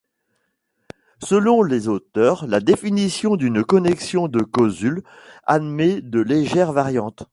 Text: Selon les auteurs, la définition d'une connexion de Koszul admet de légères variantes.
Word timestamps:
Selon 1.23 1.61
les 1.61 1.87
auteurs, 1.87 2.47
la 2.47 2.59
définition 2.59 3.35
d'une 3.35 3.63
connexion 3.63 4.27
de 4.27 4.39
Koszul 4.39 5.03
admet 5.45 6.01
de 6.01 6.19
légères 6.19 6.71
variantes. 6.73 7.27